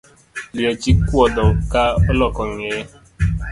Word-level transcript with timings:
Liech 0.55 0.83
ikuodho 0.91 1.45
ka 1.71 1.83
oloko 2.11 2.41
ngeye 2.51 2.81